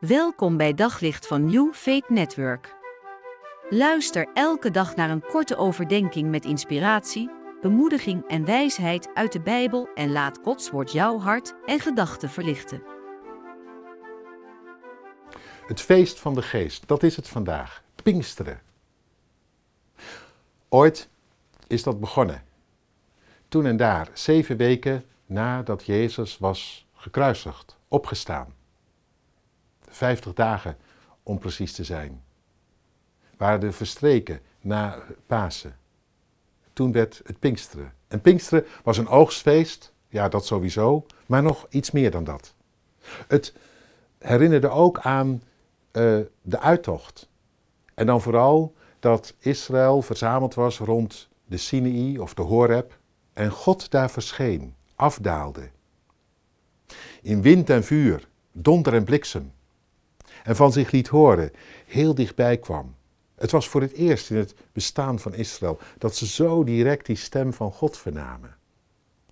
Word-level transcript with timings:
Welkom 0.00 0.56
bij 0.56 0.74
Daglicht 0.74 1.26
van 1.26 1.44
New 1.44 1.74
Faith 1.74 2.08
Network. 2.08 2.74
Luister 3.70 4.28
elke 4.34 4.70
dag 4.70 4.96
naar 4.96 5.10
een 5.10 5.22
korte 5.22 5.56
overdenking 5.56 6.30
met 6.30 6.44
inspiratie, 6.44 7.30
bemoediging 7.60 8.28
en 8.28 8.44
wijsheid 8.44 9.14
uit 9.14 9.32
de 9.32 9.40
Bijbel 9.40 9.88
en 9.94 10.12
laat 10.12 10.38
Gods 10.42 10.70
woord 10.70 10.92
jouw 10.92 11.18
hart 11.18 11.54
en 11.66 11.80
gedachten 11.80 12.30
verlichten. 12.30 12.82
Het 15.66 15.80
feest 15.80 16.20
van 16.20 16.34
de 16.34 16.42
geest, 16.42 16.88
dat 16.88 17.02
is 17.02 17.16
het 17.16 17.28
vandaag. 17.28 17.82
Pinksteren. 18.02 18.60
Ooit 20.68 21.08
is 21.66 21.82
dat 21.82 22.00
begonnen. 22.00 22.44
Toen 23.48 23.66
en 23.66 23.76
daar, 23.76 24.10
zeven 24.12 24.56
weken 24.56 25.04
nadat 25.26 25.86
Jezus 25.86 26.38
was 26.38 26.86
gekruisigd, 26.94 27.76
opgestaan. 27.88 28.58
Vijftig 29.90 30.32
dagen 30.32 30.76
om 31.22 31.38
precies 31.38 31.72
te 31.72 31.84
zijn. 31.84 32.22
Waren 33.36 33.62
er 33.62 33.72
verstreken 33.72 34.40
na 34.60 35.02
Pasen. 35.26 35.76
Toen 36.72 36.92
werd 36.92 37.20
het 37.24 37.38
Pinksteren. 37.38 37.92
En 38.08 38.20
Pinksteren 38.20 38.66
was 38.82 38.98
een 38.98 39.08
oogstfeest, 39.08 39.92
ja 40.08 40.28
dat 40.28 40.46
sowieso, 40.46 41.06
maar 41.26 41.42
nog 41.42 41.66
iets 41.70 41.90
meer 41.90 42.10
dan 42.10 42.24
dat. 42.24 42.54
Het 43.26 43.54
herinnerde 44.18 44.68
ook 44.68 44.98
aan 44.98 45.42
uh, 45.92 46.18
de 46.42 46.60
uittocht. 46.60 47.28
En 47.94 48.06
dan 48.06 48.20
vooral 48.20 48.74
dat 48.98 49.34
Israël 49.38 50.02
verzameld 50.02 50.54
was 50.54 50.78
rond 50.78 51.28
de 51.44 51.56
Sinai 51.56 52.18
of 52.18 52.34
de 52.34 52.42
Horeb 52.42 52.98
en 53.32 53.50
God 53.50 53.90
daar 53.90 54.10
verscheen, 54.10 54.74
afdaalde. 54.94 55.70
In 57.22 57.42
wind 57.42 57.70
en 57.70 57.84
vuur, 57.84 58.28
donder 58.52 58.94
en 58.94 59.04
bliksem. 59.04 59.52
En 60.44 60.56
van 60.56 60.72
zich 60.72 60.90
liet 60.90 61.08
horen, 61.08 61.52
heel 61.86 62.14
dichtbij 62.14 62.58
kwam. 62.58 62.94
Het 63.34 63.50
was 63.50 63.68
voor 63.68 63.80
het 63.80 63.92
eerst 63.92 64.30
in 64.30 64.36
het 64.36 64.54
bestaan 64.72 65.18
van 65.18 65.34
Israël 65.34 65.78
dat 65.98 66.16
ze 66.16 66.26
zo 66.26 66.64
direct 66.64 67.06
die 67.06 67.16
stem 67.16 67.52
van 67.52 67.72
God 67.72 67.98
vernamen. 67.98 68.56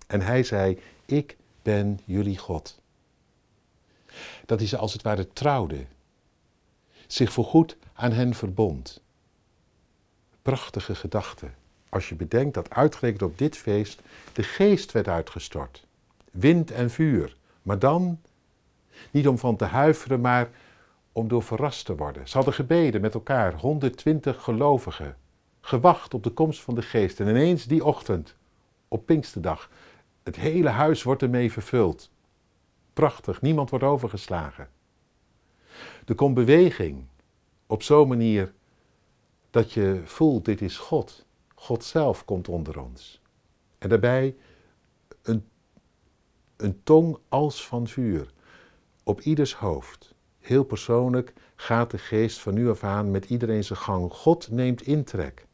En 0.07 0.21
hij 0.21 0.43
zei, 0.43 0.79
ik 1.05 1.37
ben 1.61 1.99
jullie 2.05 2.37
God. 2.37 2.79
Dat 4.45 4.59
hij 4.59 4.67
ze 4.67 4.77
als 4.77 4.93
het 4.93 5.01
ware 5.01 5.27
trouwde, 5.33 5.85
zich 7.07 7.31
voorgoed 7.31 7.77
aan 7.93 8.11
hen 8.11 8.33
verbond. 8.33 9.01
Prachtige 10.41 10.95
gedachte, 10.95 11.49
als 11.89 12.09
je 12.09 12.15
bedenkt 12.15 12.53
dat 12.53 12.69
uitgerekend 12.69 13.21
op 13.21 13.37
dit 13.37 13.57
feest 13.57 14.01
de 14.33 14.43
geest 14.43 14.91
werd 14.91 15.07
uitgestort. 15.07 15.85
Wind 16.31 16.71
en 16.71 16.89
vuur, 16.89 17.37
maar 17.61 17.79
dan 17.79 18.21
niet 19.11 19.27
om 19.27 19.37
van 19.37 19.55
te 19.55 19.65
huiveren, 19.65 20.21
maar 20.21 20.49
om 21.11 21.27
door 21.27 21.43
verrast 21.43 21.85
te 21.85 21.95
worden. 21.95 22.27
Ze 22.27 22.35
hadden 22.35 22.53
gebeden 22.53 23.01
met 23.01 23.13
elkaar, 23.13 23.53
120 23.53 24.43
gelovigen, 24.43 25.17
gewacht 25.61 26.13
op 26.13 26.23
de 26.23 26.29
komst 26.29 26.61
van 26.61 26.75
de 26.75 26.81
geest. 26.81 27.19
En 27.19 27.27
ineens 27.27 27.65
die 27.65 27.85
ochtend, 27.85 28.35
op 28.87 29.05
Pinksterdag, 29.05 29.69
het 30.23 30.35
hele 30.35 30.69
huis 30.69 31.03
wordt 31.03 31.21
ermee 31.21 31.51
vervuld. 31.51 32.11
Prachtig, 32.93 33.41
niemand 33.41 33.69
wordt 33.69 33.85
overgeslagen. 33.85 34.69
Er 36.05 36.15
komt 36.15 36.33
beweging 36.33 37.05
op 37.67 37.83
zo'n 37.83 38.07
manier 38.07 38.53
dat 39.49 39.73
je 39.73 40.01
voelt, 40.03 40.45
dit 40.45 40.61
is 40.61 40.77
God. 40.77 41.25
God 41.55 41.83
zelf 41.83 42.25
komt 42.25 42.47
onder 42.47 42.81
ons. 42.81 43.21
En 43.77 43.89
daarbij 43.89 44.35
een, 45.21 45.47
een 46.57 46.83
tong 46.83 47.17
als 47.29 47.67
van 47.67 47.87
vuur 47.87 48.33
op 49.03 49.21
ieders 49.21 49.53
hoofd. 49.55 50.15
Heel 50.39 50.63
persoonlijk 50.63 51.33
gaat 51.55 51.91
de 51.91 51.97
geest 51.97 52.39
van 52.39 52.53
nu 52.53 52.69
af 52.69 52.83
aan 52.83 53.11
met 53.11 53.25
iedereen 53.25 53.63
zijn 53.63 53.79
gang. 53.79 54.11
God 54.11 54.51
neemt 54.51 54.81
intrek. 54.81 55.47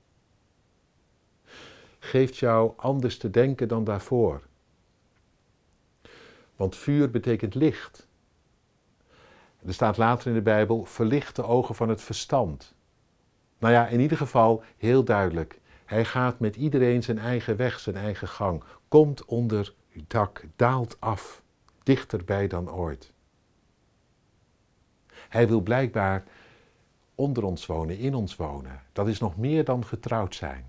Geeft 1.99 2.37
jou 2.37 2.73
anders 2.75 3.17
te 3.17 3.29
denken 3.29 3.67
dan 3.67 3.83
daarvoor. 3.83 4.41
Want 6.55 6.75
vuur 6.75 7.11
betekent 7.11 7.55
licht. 7.55 8.07
Er 9.65 9.73
staat 9.73 9.97
later 9.97 10.27
in 10.27 10.33
de 10.33 10.41
Bijbel, 10.41 10.85
verlicht 10.85 11.35
de 11.35 11.43
ogen 11.43 11.75
van 11.75 11.89
het 11.89 12.01
verstand. 12.01 12.73
Nou 13.57 13.73
ja, 13.73 13.87
in 13.87 13.99
ieder 13.99 14.17
geval 14.17 14.63
heel 14.77 15.03
duidelijk. 15.03 15.59
Hij 15.85 16.05
gaat 16.05 16.39
met 16.39 16.55
iedereen 16.55 17.03
zijn 17.03 17.19
eigen 17.19 17.55
weg, 17.55 17.79
zijn 17.79 17.95
eigen 17.95 18.27
gang. 18.27 18.63
Komt 18.87 19.25
onder 19.25 19.73
uw 19.93 20.03
dak, 20.07 20.43
daalt 20.55 20.97
af, 20.99 21.41
dichterbij 21.83 22.47
dan 22.47 22.71
ooit. 22.71 23.13
Hij 25.35 25.47
wil 25.47 25.61
blijkbaar 25.61 26.23
onder 27.15 27.43
ons 27.43 27.65
wonen, 27.65 27.97
in 27.97 28.15
ons 28.15 28.35
wonen. 28.35 28.81
Dat 28.93 29.07
is 29.07 29.19
nog 29.19 29.37
meer 29.37 29.63
dan 29.63 29.85
getrouwd 29.85 30.35
zijn. 30.35 30.65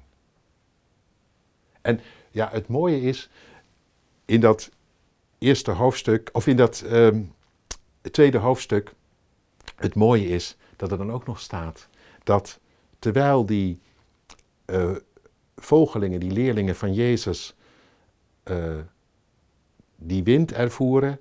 En 1.80 2.00
ja, 2.30 2.48
het 2.52 2.68
mooie 2.68 3.00
is, 3.00 3.30
in 4.24 4.40
dat 4.40 4.70
eerste 5.38 5.70
hoofdstuk, 5.70 6.30
of 6.32 6.46
in 6.46 6.56
dat 6.56 6.80
ehm, 6.80 7.22
tweede 8.10 8.38
hoofdstuk, 8.38 8.94
het 9.76 9.94
mooie 9.94 10.28
is 10.28 10.56
dat 10.76 10.90
er 10.90 10.98
dan 10.98 11.12
ook 11.12 11.26
nog 11.26 11.40
staat 11.40 11.88
dat 12.24 12.60
terwijl 12.98 13.46
die 13.46 13.80
uh, 14.66 14.96
volgelingen, 15.56 16.20
die 16.20 16.30
leerlingen 16.30 16.76
van 16.76 16.94
Jezus, 16.94 17.54
uh, 18.44 18.74
die 19.96 20.22
wind 20.22 20.52
ervoeren 20.52 21.20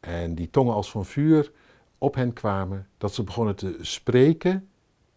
en 0.00 0.34
die 0.34 0.50
tongen 0.50 0.74
als 0.74 0.90
van 0.90 1.06
vuur 1.06 1.52
op 1.98 2.14
hen 2.14 2.32
kwamen, 2.32 2.88
dat 2.98 3.14
ze 3.14 3.22
begonnen 3.22 3.56
te 3.56 3.78
spreken 3.80 4.68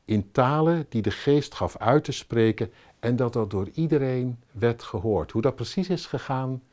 in 0.06 0.32
talen 0.32 0.86
die 0.90 1.02
de 1.02 1.12
geest 1.12 1.54
gaf 1.54 1.78
uit 1.78 2.04
te 2.04 2.12
spreken 2.12 2.72
en 3.00 3.16
dat 3.16 3.34
dat 3.34 3.50
door 3.50 3.70
iedereen 3.74 4.40
werd 4.52 4.84
gehoord. 4.84 5.32
Hoe 5.32 5.42
dat 5.42 5.56
precies 5.56 5.90
is 5.90 6.06
gegaan, 6.06 6.64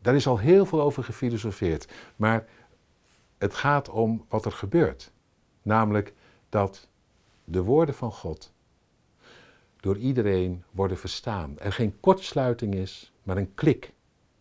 daar 0.00 0.14
is 0.14 0.26
al 0.26 0.38
heel 0.38 0.66
veel 0.66 0.80
over 0.80 1.04
gefilosofeerd. 1.04 1.92
Maar 2.16 2.46
het 3.38 3.54
gaat 3.54 3.88
om 3.88 4.24
wat 4.28 4.44
er 4.44 4.52
gebeurt. 4.52 5.12
Namelijk 5.62 6.14
dat 6.48 6.88
de 7.44 7.62
woorden 7.62 7.94
van 7.94 8.12
God 8.12 8.52
door 9.76 9.96
iedereen 9.96 10.64
worden 10.70 10.98
verstaan. 10.98 11.58
Er 11.58 11.72
geen 11.72 12.00
kortsluiting 12.00 12.74
is, 12.74 13.12
maar 13.22 13.36
een 13.36 13.54
klik. 13.54 13.92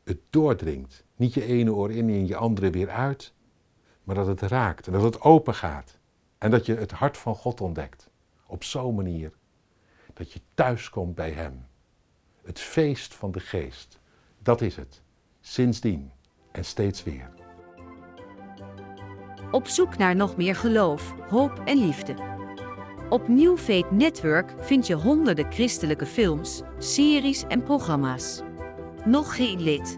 Het 0.04 0.20
doordringt. 0.30 1.04
Niet 1.16 1.34
je 1.34 1.46
ene 1.46 1.74
oor 1.74 1.92
in 1.92 2.10
en 2.10 2.28
je 2.28 2.36
andere 2.36 2.70
weer 2.70 2.90
uit, 2.90 3.34
maar 4.10 4.18
dat 4.18 4.28
het 4.28 4.52
raakt 4.52 4.88
en 4.88 4.94
dat 4.94 5.04
het 5.04 5.22
open 5.22 5.54
gaat. 5.54 5.98
En 6.38 6.52
dat 6.52 6.66
je 6.66 6.76
het 6.76 6.92
hart 6.92 7.18
van 7.18 7.36
God 7.36 7.62
ontdekt. 7.62 8.10
Op 8.46 8.64
zo'n 8.64 8.96
manier 8.96 9.32
dat 10.14 10.32
je 10.32 10.42
thuiskomt 10.54 11.16
bij 11.16 11.32
Hem. 11.32 11.68
Het 12.44 12.60
feest 12.60 13.14
van 13.14 13.32
de 13.32 13.40
geest. 13.40 14.00
Dat 14.40 14.62
is 14.62 14.76
het. 14.76 15.02
Sindsdien 15.42 16.12
en 16.52 16.66
steeds 16.66 17.04
weer. 17.04 17.32
Op 19.52 19.68
zoek 19.68 19.98
naar 19.98 20.16
nog 20.16 20.38
meer 20.38 20.56
geloof, 20.56 21.14
hoop 21.28 21.62
en 21.66 21.78
liefde. 21.78 22.16
Op 23.10 23.28
New 23.28 23.58
Faith 23.58 23.92
Network 23.92 24.54
vind 24.60 24.88
je 24.88 24.94
honderden 24.94 25.52
christelijke 25.52 26.06
films, 26.06 26.62
series 26.78 27.44
en 27.48 27.64
programma's. 27.64 28.42
Nog 29.06 29.36
geen 29.36 29.62
lid? 29.62 29.98